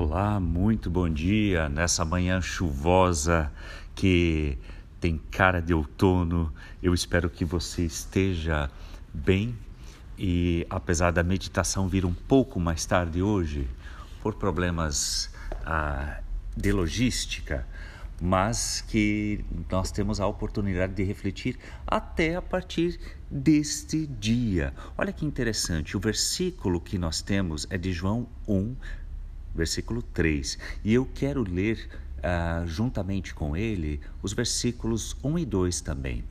[0.00, 3.52] Olá, muito bom dia nessa manhã chuvosa
[3.96, 4.56] que
[5.00, 6.54] tem cara de outono.
[6.80, 8.70] Eu espero que você esteja
[9.12, 9.58] bem
[10.16, 13.68] e apesar da meditação vir um pouco mais tarde hoje,
[14.22, 15.34] por problemas
[15.66, 16.20] ah,
[16.56, 17.66] de logística,
[18.22, 24.72] mas que nós temos a oportunidade de refletir até a partir deste dia.
[24.96, 28.76] Olha que interessante, o versículo que nós temos é de João 1,
[29.58, 30.58] versículo 3.
[30.84, 36.24] E eu quero ler uh, juntamente com ele os versículos 1 e 2 também.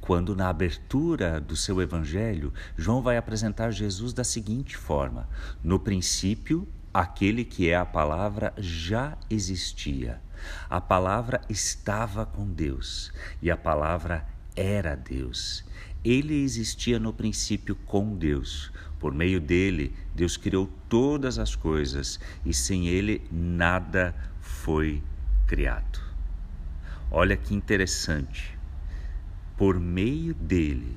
[0.00, 5.28] Quando, na abertura do seu evangelho, João vai apresentar Jesus da seguinte forma:
[5.62, 10.20] No princípio, aquele que é a palavra já existia.
[10.68, 14.26] A palavra estava com Deus e a palavra
[14.56, 15.64] era Deus.
[16.04, 18.72] Ele existia no princípio com Deus.
[18.98, 25.02] Por meio dele, Deus criou todas as coisas e sem ele nada foi
[25.46, 26.00] criado.
[27.10, 28.58] Olha que interessante.
[29.56, 30.96] Por meio dele,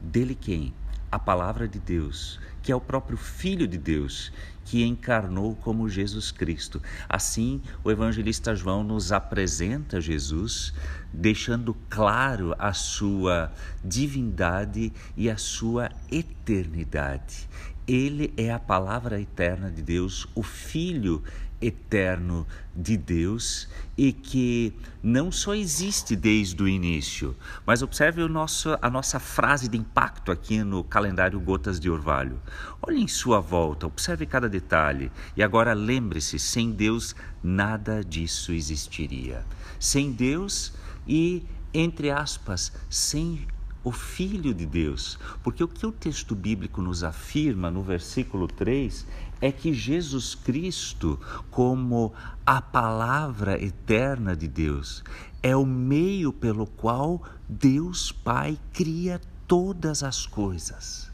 [0.00, 0.72] dele quem?
[1.10, 4.32] A palavra de Deus, que é o próprio Filho de Deus,
[4.64, 6.82] que encarnou como Jesus Cristo.
[7.08, 10.74] Assim, o evangelista João nos apresenta Jesus,
[11.12, 13.52] deixando claro a sua
[13.84, 17.48] divindade e a sua eternidade.
[17.86, 21.22] Ele é a palavra eterna de Deus, o Filho
[21.60, 28.76] eterno de Deus e que não só existe desde o início, mas observe o nosso,
[28.82, 32.40] a nossa frase de impacto aqui no calendário Gotas de Orvalho.
[32.82, 39.44] Olhe em sua volta, observe cada detalhe e agora lembre-se: sem Deus nada disso existiria.
[39.78, 40.74] Sem Deus
[41.06, 41.42] e,
[41.72, 43.46] entre aspas, sem
[43.86, 45.16] o Filho de Deus.
[45.44, 49.06] Porque o que o texto bíblico nos afirma no versículo 3
[49.40, 51.20] é que Jesus Cristo,
[51.52, 52.12] como
[52.44, 55.04] a palavra eterna de Deus,
[55.40, 61.08] é o meio pelo qual Deus Pai cria todas as coisas.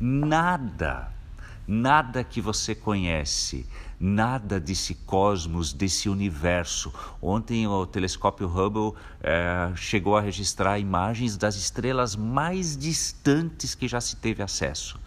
[0.00, 1.12] Nada
[1.66, 3.66] Nada que você conhece,
[3.98, 6.92] nada desse cosmos, desse universo.
[7.22, 8.92] Ontem o telescópio Hubble
[9.22, 15.00] é, chegou a registrar imagens das estrelas mais distantes que já se teve acesso.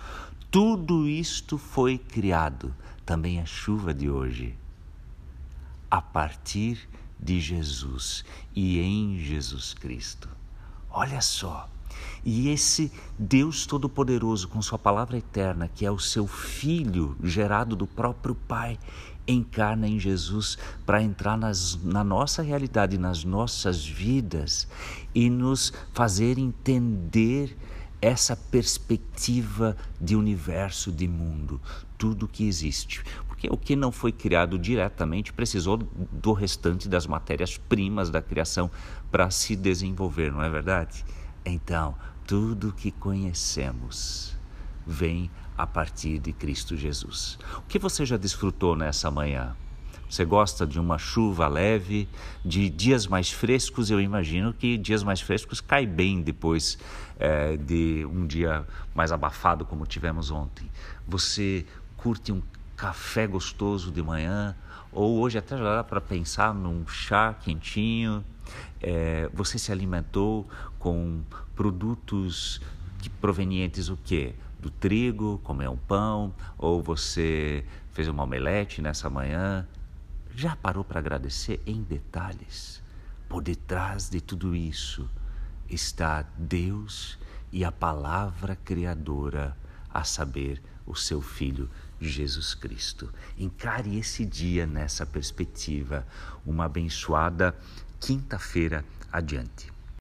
[0.50, 2.74] Tudo isto foi criado,
[3.06, 4.56] também a chuva de hoje,
[5.91, 6.89] a partir
[7.19, 8.25] de Jesus
[8.56, 10.28] e em Jesus Cristo.
[10.89, 11.69] Olha só.
[12.24, 17.88] E esse Deus Todo-Poderoso, com Sua palavra eterna, que é o seu Filho, gerado do
[17.88, 18.78] próprio Pai,
[19.28, 24.68] encarna em Jesus para entrar nas, na nossa realidade, nas nossas vidas
[25.13, 27.57] e nos fazer entender
[28.02, 31.59] essa perspectiva de universo, de mundo,
[31.97, 33.03] tudo que existe.
[33.28, 38.69] Porque o que não foi criado diretamente precisou do restante das matérias-primas da criação
[39.12, 41.03] para se desenvolver, não é verdade?
[41.50, 44.35] Então, tudo que conhecemos
[44.85, 47.40] vem a partir de Cristo Jesus.
[47.59, 49.56] O que você já desfrutou nessa manhã?
[50.09, 52.09] Você gosta de uma chuva leve,
[52.44, 53.90] de dias mais frescos?
[53.90, 56.78] Eu imagino que dias mais frescos cai bem depois
[57.18, 60.69] é, de um dia mais abafado como tivemos ontem.
[61.07, 61.66] Você
[61.96, 62.41] curte um
[62.77, 64.55] café gostoso de manhã?
[64.91, 68.23] Ou hoje até já dá para pensar num chá quentinho?
[68.79, 70.47] É, você se alimentou
[70.79, 71.21] com
[71.55, 72.61] produtos
[73.01, 74.35] que, provenientes o quê?
[74.59, 79.67] Do trigo, comeu um pão, ou você fez uma omelete nessa manhã.
[80.35, 82.81] Já parou para agradecer em detalhes?
[83.27, 85.09] Por detrás de tudo isso
[85.67, 87.17] está Deus
[87.51, 89.57] e a palavra criadora,
[89.94, 91.69] a saber, o seu Filho
[92.00, 93.12] Jesus Cristo.
[93.38, 96.06] Encare esse dia nessa perspectiva.
[96.46, 97.56] Uma abençoada
[98.00, 99.76] quinta-feira adiante.